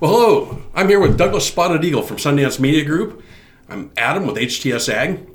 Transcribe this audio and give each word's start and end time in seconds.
Well, 0.00 0.12
hello. 0.12 0.62
I'm 0.74 0.88
here 0.88 0.98
with 0.98 1.18
Douglas 1.18 1.46
Spotted 1.46 1.84
Eagle 1.84 2.00
from 2.00 2.16
Sundance 2.16 2.58
Media 2.58 2.86
Group. 2.86 3.22
I'm 3.68 3.90
Adam 3.98 4.26
with 4.26 4.36
HTS 4.36 4.88
Ag. 4.90 5.28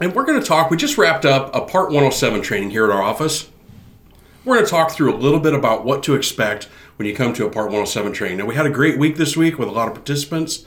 And 0.00 0.14
we're 0.14 0.24
going 0.24 0.40
to 0.40 0.46
talk. 0.46 0.70
We 0.70 0.78
just 0.78 0.96
wrapped 0.96 1.26
up 1.26 1.54
a 1.54 1.60
Part 1.60 1.88
107 1.88 2.40
training 2.40 2.70
here 2.70 2.84
at 2.84 2.90
our 2.90 3.02
office. 3.02 3.50
We're 4.42 4.54
going 4.54 4.64
to 4.64 4.70
talk 4.70 4.92
through 4.92 5.14
a 5.14 5.18
little 5.18 5.38
bit 5.38 5.52
about 5.52 5.84
what 5.84 6.02
to 6.04 6.14
expect 6.14 6.64
when 6.96 7.06
you 7.06 7.14
come 7.14 7.34
to 7.34 7.44
a 7.44 7.50
Part 7.50 7.66
107 7.66 8.14
training. 8.14 8.38
Now, 8.38 8.46
we 8.46 8.54
had 8.54 8.64
a 8.64 8.70
great 8.70 8.98
week 8.98 9.16
this 9.16 9.36
week 9.36 9.58
with 9.58 9.68
a 9.68 9.72
lot 9.72 9.86
of 9.86 9.92
participants. 9.92 10.64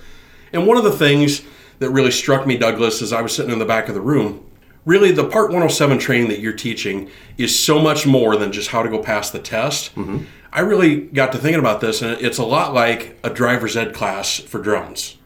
And 0.54 0.68
one 0.68 0.78
of 0.78 0.84
the 0.84 0.92
things 0.92 1.42
that 1.80 1.90
really 1.90 2.12
struck 2.12 2.46
me, 2.46 2.56
Douglas, 2.56 3.02
as 3.02 3.12
I 3.12 3.24
was 3.24 3.36
sitting 3.36 3.52
in 3.52 3.58
the 3.58 3.66
back 3.66 3.90
of 3.90 3.96
the 3.96 4.02
room, 4.02 4.46
really 4.86 5.12
the 5.12 5.26
Part 5.26 5.48
107 5.48 5.98
training 5.98 6.30
that 6.30 6.40
you're 6.40 6.54
teaching 6.54 7.10
is 7.40 7.58
so 7.58 7.80
much 7.80 8.06
more 8.06 8.38
than 8.38 8.52
just 8.52 8.70
how 8.70 8.84
to 8.84 8.90
go 8.90 9.02
pass 9.02 9.32
the 9.32 9.40
test. 9.40 9.96
Mm-hmm. 9.96 10.26
I 10.52 10.62
really 10.62 11.02
got 11.02 11.32
to 11.34 11.38
thinking 11.38 11.60
about 11.60 11.80
this, 11.80 12.02
and 12.02 12.20
it's 12.20 12.40
a 12.40 12.46
lot 12.46 12.74
like 12.74 13.20
a 13.24 13.30
driver's 13.30 13.78
ed 13.78 13.94
class 13.94 14.40
for 14.40 14.60
drones. 14.60 15.18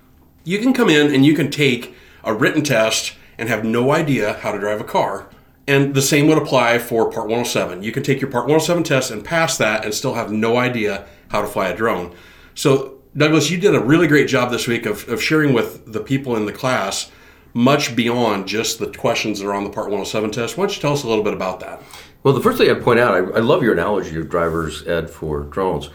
You 0.44 0.60
can 0.60 0.74
come 0.74 0.90
in 0.90 1.14
and 1.14 1.26
you 1.26 1.34
can 1.34 1.50
take 1.50 1.96
a 2.24 2.34
written 2.34 2.64
test 2.64 3.14
and 3.38 3.48
have 3.48 3.64
no 3.64 3.92
idea 3.92 4.34
how 4.34 4.52
to 4.52 4.60
drive 4.60 4.82
a 4.82 4.86
car. 4.86 5.30
And 5.66 5.96
the 5.96 6.02
same 6.02 6.28
would 6.28 6.38
apply 6.38 6.80
for 6.80 7.06
Part 7.10 7.28
107. 7.28 7.84
You 7.84 7.94
can 7.94 8.04
take 8.04 8.20
your 8.20 8.30
Part 8.30 8.46
107 8.46 8.84
test 8.84 9.12
and 9.12 9.24
pass 9.24 9.58
that 9.58 9.86
and 9.86 9.94
still 9.94 10.16
have 10.16 10.32
no 10.32 10.58
idea 10.58 11.08
how 11.30 11.42
to 11.42 11.48
fly 11.48 11.70
a 11.70 11.76
drone. 11.76 12.14
So, 12.54 13.00
Douglas, 13.16 13.50
you 13.50 13.58
did 13.58 13.76
a 13.76 13.80
really 13.80 14.08
great 14.08 14.28
job 14.28 14.52
this 14.52 14.68
week 14.68 14.86
of, 14.86 15.08
of 15.08 15.22
sharing 15.22 15.54
with 15.54 15.92
the 15.92 16.02
people 16.02 16.36
in 16.36 16.46
the 16.46 16.52
class 16.52 17.12
much 17.54 17.96
beyond 17.96 18.48
just 18.48 18.80
the 18.80 18.88
questions 18.88 19.40
that 19.40 19.48
are 19.48 19.54
on 19.54 19.64
the 19.64 19.70
Part 19.70 19.86
107 19.86 20.32
test. 20.32 20.58
Why 20.58 20.64
don't 20.64 20.76
you 20.76 20.82
tell 20.82 20.94
us 20.94 21.04
a 21.04 21.08
little 21.08 21.24
bit 21.24 21.34
about 21.34 21.62
that? 21.62 21.82
Well, 22.24 22.34
the 22.34 22.42
first 22.42 22.58
thing 22.58 22.70
I'd 22.70 22.82
point 22.82 23.00
out, 23.00 23.14
I, 23.14 23.38
I 23.38 23.40
love 23.42 23.64
your 23.64 23.74
analogy 23.74 24.16
of 24.16 24.30
driver's 24.30 24.88
ed 24.88 25.10
for 25.10 25.42
drones. 25.42 25.90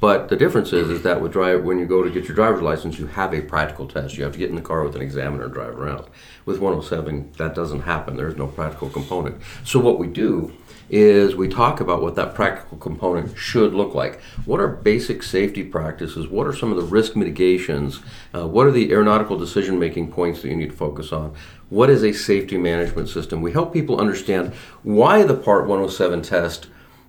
But 0.00 0.28
the 0.28 0.36
difference 0.36 0.72
is, 0.72 0.90
is 0.90 1.02
that 1.02 1.20
with 1.20 1.32
drive, 1.32 1.64
when 1.64 1.80
you 1.80 1.86
go 1.86 2.04
to 2.04 2.10
get 2.10 2.26
your 2.26 2.34
driver's 2.34 2.62
license, 2.62 2.98
you 2.98 3.06
have 3.08 3.34
a 3.34 3.40
practical 3.40 3.88
test. 3.88 4.16
You 4.16 4.22
have 4.24 4.32
to 4.32 4.38
get 4.38 4.48
in 4.48 4.54
the 4.54 4.62
car 4.62 4.84
with 4.84 4.94
an 4.94 5.02
examiner 5.02 5.44
and 5.44 5.52
drive 5.52 5.76
around. 5.76 6.06
With 6.44 6.60
107, 6.60 7.32
that 7.36 7.54
doesn't 7.54 7.80
happen. 7.80 8.16
There's 8.16 8.36
no 8.36 8.46
practical 8.46 8.90
component. 8.90 9.42
So 9.64 9.80
what 9.80 9.98
we 9.98 10.06
do 10.06 10.52
is 10.90 11.34
we 11.34 11.48
talk 11.48 11.80
about 11.80 12.00
what 12.00 12.14
that 12.14 12.34
practical 12.34 12.78
component 12.78 13.36
should 13.36 13.74
look 13.74 13.94
like. 13.94 14.20
What 14.44 14.60
are 14.60 14.68
basic 14.68 15.22
safety 15.22 15.64
practices? 15.64 16.28
What 16.28 16.46
are 16.46 16.54
some 16.54 16.70
of 16.70 16.76
the 16.76 16.84
risk 16.84 17.16
mitigations? 17.16 18.00
Uh, 18.32 18.46
what 18.46 18.66
are 18.66 18.70
the 18.70 18.90
aeronautical 18.92 19.36
decision 19.36 19.78
making 19.78 20.12
points 20.12 20.42
that 20.42 20.48
you 20.48 20.56
need 20.56 20.70
to 20.70 20.76
focus 20.76 21.12
on? 21.12 21.34
What 21.68 21.90
is 21.90 22.04
a 22.04 22.12
safety 22.12 22.56
management 22.56 23.08
system? 23.08 23.42
We 23.42 23.52
help 23.52 23.72
people 23.72 24.00
understand 24.00 24.54
why 24.82 25.24
the 25.24 25.34
Part 25.34 25.66
107 25.66 26.22
test 26.22 26.68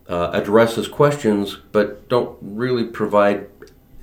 uh, 0.10 0.32
addresses 0.34 0.88
questions 0.88 1.58
but 1.72 2.10
don't 2.10 2.38
really 2.42 2.84
provide 2.84 3.48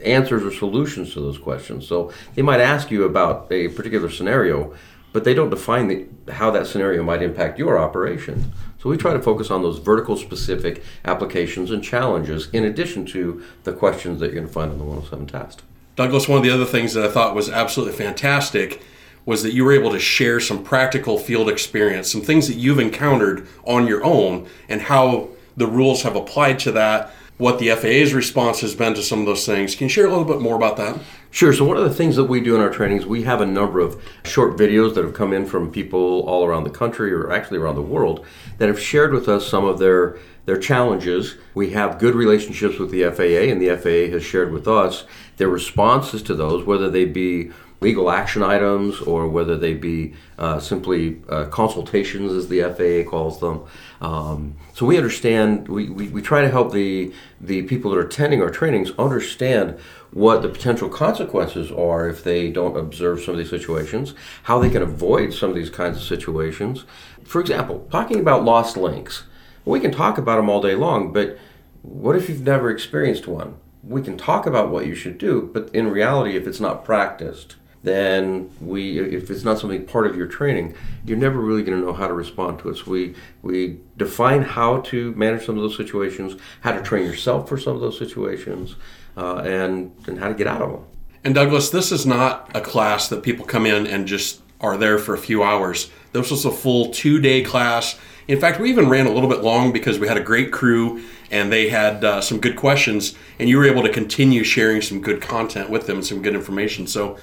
answers 0.04 0.42
or 0.42 0.52
solutions 0.52 1.12
to 1.14 1.20
those 1.20 1.38
questions. 1.38 1.86
So 1.86 2.12
they 2.34 2.42
might 2.42 2.60
ask 2.60 2.90
you 2.90 3.04
about 3.04 3.50
a 3.50 3.68
particular 3.68 4.08
scenario, 4.08 4.74
but 5.12 5.24
they 5.24 5.34
don't 5.34 5.50
define 5.50 5.88
the, 5.88 6.32
how 6.32 6.50
that 6.52 6.66
scenario 6.66 7.02
might 7.02 7.22
impact 7.22 7.58
your 7.58 7.78
operation. 7.78 8.52
So 8.78 8.90
we 8.90 8.96
try 8.96 9.14
to 9.14 9.22
focus 9.22 9.50
on 9.50 9.62
those 9.62 9.78
vertical 9.78 10.16
specific 10.16 10.82
applications 11.04 11.70
and 11.70 11.82
challenges 11.82 12.48
in 12.52 12.64
addition 12.64 13.04
to 13.06 13.42
the 13.64 13.72
questions 13.72 14.20
that 14.20 14.27
you're 14.27 14.36
going 14.36 14.46
to 14.46 14.52
find 14.52 14.70
on 14.70 14.78
the 14.78 14.84
107 14.84 15.27
test. 15.27 15.62
Douglas, 15.96 16.28
one 16.28 16.38
of 16.38 16.44
the 16.44 16.50
other 16.50 16.66
things 16.66 16.92
that 16.92 17.04
I 17.04 17.10
thought 17.10 17.34
was 17.34 17.48
absolutely 17.48 17.96
fantastic 17.96 18.82
was 19.24 19.42
that 19.42 19.54
you 19.54 19.64
were 19.64 19.72
able 19.72 19.90
to 19.90 19.98
share 19.98 20.38
some 20.38 20.62
practical 20.62 21.18
field 21.18 21.48
experience, 21.48 22.12
some 22.12 22.20
things 22.20 22.46
that 22.46 22.56
you've 22.56 22.78
encountered 22.78 23.48
on 23.64 23.88
your 23.88 24.04
own, 24.04 24.46
and 24.68 24.82
how 24.82 25.30
the 25.56 25.66
rules 25.66 26.02
have 26.02 26.16
applied 26.16 26.58
to 26.60 26.72
that, 26.72 27.10
what 27.38 27.58
the 27.58 27.70
FAA's 27.70 28.14
response 28.14 28.60
has 28.60 28.74
been 28.74 28.94
to 28.94 29.02
some 29.02 29.20
of 29.20 29.26
those 29.26 29.44
things. 29.44 29.74
Can 29.74 29.86
you 29.86 29.88
share 29.90 30.06
a 30.06 30.10
little 30.10 30.24
bit 30.24 30.40
more 30.40 30.56
about 30.56 30.76
that? 30.78 30.98
Sure. 31.30 31.52
So, 31.52 31.64
one 31.64 31.76
of 31.76 31.84
the 31.84 31.92
things 31.92 32.16
that 32.16 32.24
we 32.24 32.40
do 32.40 32.54
in 32.54 32.62
our 32.62 32.70
trainings, 32.70 33.04
we 33.04 33.24
have 33.24 33.42
a 33.42 33.46
number 33.46 33.80
of 33.80 34.02
short 34.24 34.56
videos 34.56 34.94
that 34.94 35.04
have 35.04 35.12
come 35.12 35.34
in 35.34 35.44
from 35.44 35.70
people 35.70 36.22
all 36.22 36.46
around 36.46 36.64
the 36.64 36.70
country 36.70 37.12
or 37.12 37.30
actually 37.30 37.58
around 37.58 37.74
the 37.74 37.82
world 37.82 38.24
that 38.56 38.68
have 38.68 38.80
shared 38.80 39.12
with 39.12 39.28
us 39.28 39.46
some 39.46 39.64
of 39.64 39.78
their 39.78 40.16
their 40.46 40.56
challenges. 40.56 41.36
We 41.55 41.70
have 41.70 41.98
good 41.98 42.14
relationships 42.14 42.78
with 42.78 42.90
the 42.90 43.02
FAA, 43.11 43.50
and 43.52 43.61
the 43.61 43.77
FAA 43.77 44.12
has 44.14 44.24
shared 44.24 44.52
with 44.52 44.66
us 44.66 45.05
their 45.36 45.48
responses 45.48 46.22
to 46.22 46.34
those, 46.34 46.64
whether 46.64 46.89
they 46.89 47.05
be 47.05 47.50
legal 47.81 48.11
action 48.11 48.42
items 48.42 49.01
or 49.01 49.29
whether 49.29 49.57
they 49.57 49.75
be 49.75 50.14
uh, 50.39 50.59
simply 50.59 51.20
uh, 51.29 51.45
consultations, 51.47 52.33
as 52.33 52.48
the 52.48 52.63
FAA 52.63 53.09
calls 53.09 53.41
them. 53.41 53.64
Um, 54.01 54.57
so 54.75 54.87
we 54.87 54.97
understand, 54.97 55.69
we, 55.69 55.89
we, 55.89 56.09
we, 56.09 56.23
try 56.23 56.42
to 56.42 56.51
help 56.51 56.73
the, 56.73 57.13
the 57.41 57.63
people 57.63 57.91
that 57.91 57.98
are 57.98 58.07
attending 58.07 58.42
our 58.42 58.51
trainings 58.51 58.91
understand 58.98 59.79
what 60.11 60.42
the 60.42 60.48
potential 60.48 60.89
consequences 60.89 61.70
are 61.70 62.09
if 62.09 62.25
they 62.25 62.51
don't 62.51 62.77
observe 62.77 63.20
some 63.20 63.35
of 63.35 63.39
these 63.39 63.51
situations, 63.51 64.14
how 64.45 64.58
they 64.58 64.70
can 64.70 64.83
avoid 64.83 65.33
some 65.33 65.51
of 65.51 65.57
these 65.57 65.70
kinds 65.70 65.97
of 65.97 66.03
situations. 66.03 66.85
For 67.25 67.41
example, 67.41 67.87
talking 67.91 68.20
about 68.20 68.45
lost 68.45 68.77
links. 68.77 69.25
We 69.64 69.81
can 69.81 69.91
talk 69.91 70.17
about 70.17 70.37
them 70.37 70.48
all 70.48 70.63
day 70.63 70.75
long, 70.75 71.13
but 71.13 71.39
what 71.83 72.17
if 72.17 72.29
you've 72.29 72.43
never 72.43 72.70
experienced 72.70 73.27
one? 73.27 73.57
We 73.83 74.03
can 74.03 74.17
talk 74.17 74.47
about 74.47 74.70
what 74.70 74.87
you 74.87 74.95
should 74.95 75.19
do, 75.19 75.51
but 75.53 75.69
in 75.75 75.91
reality, 75.91 76.37
if 76.37 76.47
it's 76.47 76.61
not 76.61 76.85
practiced, 76.85 77.57
then 77.86 78.51
we 78.61 78.98
if 78.98 79.30
it's 79.30 79.45
not 79.45 79.61
something 79.61 79.86
part 79.86 80.08
of 80.08 80.17
your 80.17 80.27
training 80.27 80.74
you're 81.05 81.17
never 81.17 81.39
really 81.39 81.63
going 81.63 81.79
to 81.79 81.86
know 81.86 81.92
how 81.92 82.08
to 82.08 82.13
respond 82.13 82.58
to 82.58 82.69
it 82.69 82.77
so 82.77 82.91
we 82.91 83.14
we 83.42 83.79
define 83.97 84.42
how 84.42 84.80
to 84.80 85.13
manage 85.13 85.47
some 85.47 85.57
of 85.57 85.63
those 85.63 85.77
situations 85.77 86.35
how 86.63 86.73
to 86.73 86.83
train 86.83 87.07
yourself 87.07 87.48
for 87.48 87.57
some 87.57 87.77
of 87.77 87.80
those 87.80 87.96
situations 87.96 88.75
uh, 89.17 89.36
and 89.36 89.95
and 90.08 90.19
how 90.19 90.29
to 90.29 90.35
get 90.35 90.48
out 90.48 90.61
of 90.61 90.73
them. 90.73 90.85
And 91.25 91.35
douglas 91.35 91.70
this 91.70 91.92
is 91.92 92.05
not 92.05 92.51
a 92.57 92.61
class 92.61 93.08
that 93.08 93.23
people 93.23 93.46
come 93.46 93.67
in 93.67 93.86
and 93.86 94.08
just 94.08 94.41
are 94.61 94.77
there 94.77 94.98
for 94.98 95.14
a 95.14 95.19
few 95.19 95.45
hours. 95.45 95.91
This 96.13 96.30
was 96.30 96.45
a 96.45 96.51
full 96.51 96.91
two 96.91 97.20
day 97.20 97.42
class. 97.42 97.96
In 98.27 98.41
fact 98.41 98.58
we 98.58 98.69
even 98.69 98.89
ran 98.89 99.07
a 99.07 99.13
little 99.13 99.30
bit 99.30 99.42
long 99.42 99.73
because 99.73 100.01
we 100.01 100.08
had 100.08 100.17
a 100.17 100.23
great 100.23 100.51
crew 100.51 101.05
and 101.30 101.52
they 101.52 101.69
had 101.69 102.05
uh, 102.05 102.20
some 102.20 102.41
good 102.41 102.57
questions 102.57 103.14
and 103.39 103.48
you 103.48 103.58
were 103.58 103.64
able 103.64 103.85
to 103.85 103.92
continue 103.92 104.42
sharing 104.42 104.83
some 104.83 105.01
good 105.01 105.23
content 105.23 105.70
with 105.70 105.86
them 105.86 105.98
and 105.98 106.07
some 106.07 106.20
good 106.20 106.35
information. 106.35 106.89
So 106.89 107.17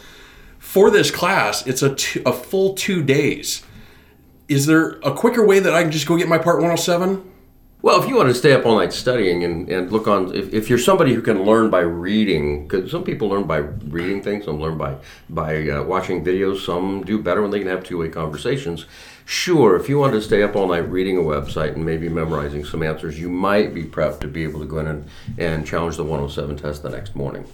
for 0.64 0.90
this 0.90 1.12
class, 1.12 1.68
it's 1.68 1.84
a, 1.84 1.92
a 2.26 2.34
full 2.34 2.74
two 2.74 3.04
days. 3.04 3.64
Is 4.48 4.66
there 4.66 4.92
a 5.04 5.14
quicker 5.14 5.46
way 5.46 5.60
that 5.60 5.72
I 5.72 5.84
can 5.84 5.92
just 5.92 6.08
go 6.08 6.18
get 6.18 6.28
my 6.28 6.40
Part 6.40 6.56
107? 6.56 7.32
Well, 7.84 8.02
if 8.02 8.08
you 8.08 8.16
want 8.16 8.30
to 8.30 8.34
stay 8.34 8.54
up 8.54 8.66
all 8.66 8.78
night 8.78 8.94
studying 8.94 9.44
and, 9.44 9.70
and 9.70 9.92
look 9.92 10.08
on, 10.08 10.34
if, 10.34 10.52
if 10.54 10.70
you're 10.70 10.80
somebody 10.80 11.14
who 11.14 11.22
can 11.22 11.44
learn 11.44 11.70
by 11.70 11.82
reading, 11.82 12.66
because 12.66 12.90
some 12.90 13.04
people 13.04 13.28
learn 13.28 13.44
by 13.44 13.58
reading 13.58 14.24
things, 14.24 14.46
some 14.46 14.60
learn 14.60 14.78
by 14.78 14.96
by 15.30 15.70
uh, 15.70 15.84
watching 15.84 16.24
videos, 16.24 16.66
some 16.66 17.04
do 17.04 17.22
better 17.22 17.42
when 17.42 17.52
they 17.52 17.60
can 17.60 17.68
have 17.68 17.84
two 17.84 18.00
way 18.00 18.10
conversations. 18.10 18.86
Sure, 19.26 19.76
if 19.76 19.90
you 19.90 20.00
want 20.00 20.14
to 20.14 20.22
stay 20.22 20.42
up 20.42 20.56
all 20.56 20.70
night 20.70 20.90
reading 20.90 21.18
a 21.18 21.22
website 21.22 21.74
and 21.74 21.86
maybe 21.86 22.10
memorizing 22.10 22.64
some 22.66 22.82
answers, 22.82 23.20
you 23.20 23.30
might 23.30 23.74
be 23.74 23.84
prepped 23.84 24.22
to 24.22 24.28
be 24.28 24.44
able 24.44 24.62
to 24.62 24.66
go 24.66 24.80
in 24.80 24.88
and, 24.88 25.10
and 25.38 25.68
challenge 25.68 25.98
the 25.98 26.04
107 26.04 26.56
test 26.56 26.82
the 26.82 26.90
next 26.90 27.16
morning. 27.16 27.46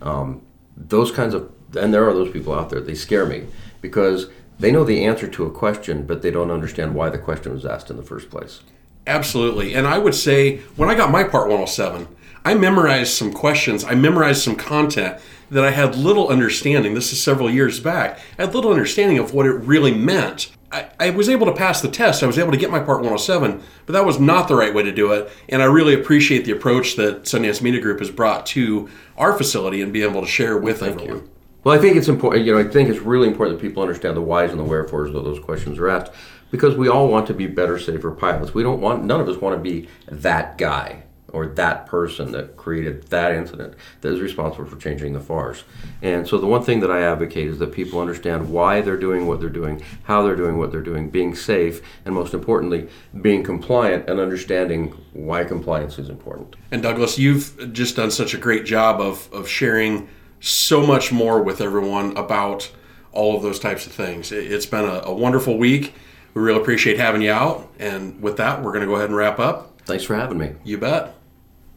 Um, 0.00 0.42
those 0.78 1.10
kinds 1.10 1.34
of 1.34 1.50
and 1.76 1.92
there 1.92 2.08
are 2.08 2.14
those 2.14 2.32
people 2.32 2.54
out 2.54 2.70
there. 2.70 2.80
They 2.80 2.94
scare 2.94 3.26
me 3.26 3.46
because 3.80 4.28
they 4.58 4.72
know 4.72 4.84
the 4.84 5.04
answer 5.04 5.28
to 5.28 5.44
a 5.44 5.50
question, 5.50 6.06
but 6.06 6.22
they 6.22 6.30
don't 6.30 6.50
understand 6.50 6.94
why 6.94 7.10
the 7.10 7.18
question 7.18 7.52
was 7.52 7.66
asked 7.66 7.90
in 7.90 7.96
the 7.96 8.02
first 8.02 8.30
place. 8.30 8.62
Absolutely. 9.06 9.74
And 9.74 9.86
I 9.86 9.98
would 9.98 10.14
say 10.14 10.58
when 10.76 10.90
I 10.90 10.94
got 10.94 11.10
my 11.10 11.24
Part 11.24 11.48
107, 11.48 12.08
I 12.44 12.54
memorized 12.54 13.12
some 13.12 13.32
questions, 13.32 13.84
I 13.84 13.94
memorized 13.94 14.42
some 14.42 14.56
content 14.56 15.20
that 15.50 15.64
I 15.64 15.70
had 15.70 15.96
little 15.96 16.28
understanding. 16.28 16.94
This 16.94 17.12
is 17.12 17.22
several 17.22 17.50
years 17.50 17.80
back. 17.80 18.18
I 18.38 18.44
had 18.44 18.54
little 18.54 18.70
understanding 18.70 19.18
of 19.18 19.32
what 19.32 19.46
it 19.46 19.52
really 19.52 19.94
meant. 19.94 20.50
I, 20.70 20.90
I, 21.00 21.10
was 21.10 21.28
able 21.28 21.46
to 21.46 21.54
pass 21.54 21.80
the 21.80 21.88
test. 21.88 22.22
I 22.22 22.26
was 22.26 22.38
able 22.38 22.52
to 22.52 22.58
get 22.58 22.70
my 22.70 22.78
Part 22.78 22.98
107, 22.98 23.62
but 23.86 23.92
that 23.92 24.04
was 24.04 24.20
not 24.20 24.48
the 24.48 24.54
right 24.54 24.74
way 24.74 24.82
to 24.82 24.92
do 24.92 25.12
it. 25.12 25.30
And 25.48 25.62
I 25.62 25.64
really 25.64 25.94
appreciate 25.94 26.44
the 26.44 26.52
approach 26.52 26.96
that 26.96 27.22
Sundance 27.22 27.62
Media 27.62 27.80
Group 27.80 28.00
has 28.00 28.10
brought 28.10 28.44
to 28.46 28.88
our 29.16 29.32
facility 29.32 29.80
and 29.80 29.92
be 29.92 30.02
able 30.02 30.20
to 30.20 30.26
share 30.26 30.58
with 30.58 30.80
Thank 30.80 30.96
everyone. 30.96 31.16
You. 31.16 31.30
Well, 31.64 31.76
I 31.76 31.80
think 31.80 31.96
it's 31.96 32.08
important. 32.08 32.44
You 32.44 32.52
know, 32.52 32.58
I 32.58 32.64
think 32.64 32.88
it's 32.90 33.00
really 33.00 33.28
important 33.28 33.58
that 33.58 33.66
people 33.66 33.82
understand 33.82 34.16
the 34.16 34.22
whys 34.22 34.50
and 34.50 34.60
the 34.60 34.64
wherefores 34.64 35.14
of 35.14 35.24
those 35.24 35.40
questions 35.40 35.78
are 35.78 35.88
asked, 35.88 36.12
because 36.50 36.76
we 36.76 36.88
all 36.88 37.08
want 37.08 37.26
to 37.28 37.34
be 37.34 37.46
better, 37.46 37.78
safer 37.78 38.10
pilots. 38.10 38.54
We 38.54 38.62
don't 38.62 38.80
want. 38.80 39.04
None 39.04 39.20
of 39.20 39.28
us 39.28 39.40
want 39.40 39.56
to 39.56 39.62
be 39.62 39.88
that 40.06 40.58
guy 40.58 41.04
or 41.32 41.46
that 41.46 41.86
person 41.86 42.32
that 42.32 42.56
created 42.56 43.02
that 43.08 43.32
incident 43.32 43.74
that 44.00 44.12
is 44.12 44.20
responsible 44.20 44.64
for 44.64 44.76
changing 44.76 45.12
the 45.12 45.20
FARS. 45.20 45.64
And 46.00 46.26
so 46.26 46.38
the 46.38 46.46
one 46.46 46.62
thing 46.62 46.80
that 46.80 46.90
I 46.90 47.02
advocate 47.02 47.48
is 47.48 47.58
that 47.58 47.72
people 47.72 48.00
understand 48.00 48.50
why 48.50 48.80
they're 48.80 48.96
doing 48.96 49.26
what 49.26 49.40
they're 49.40 49.48
doing, 49.48 49.82
how 50.04 50.22
they're 50.22 50.36
doing 50.36 50.56
what 50.56 50.72
they're 50.72 50.80
doing, 50.80 51.10
being 51.10 51.34
safe, 51.34 51.82
and 52.04 52.14
most 52.14 52.32
importantly, 52.32 52.88
being 53.20 53.42
compliant 53.42 54.08
and 54.08 54.18
understanding 54.18 54.94
why 55.12 55.44
compliance 55.44 55.98
is 55.98 56.08
important. 56.08 56.56
And 56.70 56.82
Douglas, 56.82 57.18
you've 57.18 57.72
just 57.72 57.96
done 57.96 58.10
such 58.10 58.34
a 58.34 58.38
great 58.38 58.64
job 58.64 59.00
of, 59.00 59.28
of 59.32 59.48
sharing 59.48 60.08
so 60.40 60.86
much 60.86 61.12
more 61.12 61.42
with 61.42 61.60
everyone 61.60 62.16
about 62.16 62.70
all 63.12 63.36
of 63.36 63.42
those 63.42 63.58
types 63.58 63.86
of 63.86 63.92
things. 63.92 64.32
It's 64.32 64.66
been 64.66 64.84
a, 64.84 65.02
a 65.04 65.12
wonderful 65.12 65.58
week. 65.58 65.94
We 66.34 66.42
really 66.42 66.60
appreciate 66.60 66.98
having 66.98 67.22
you 67.22 67.32
out. 67.32 67.70
And 67.78 68.22
with 68.22 68.36
that, 68.36 68.62
we're 68.62 68.72
going 68.72 68.82
to 68.82 68.86
go 68.86 68.94
ahead 68.94 69.08
and 69.08 69.16
wrap 69.16 69.38
up. 69.38 69.80
Thanks 69.86 70.04
for 70.04 70.14
having 70.14 70.38
me. 70.38 70.52
You 70.64 70.78
bet. 70.78 71.17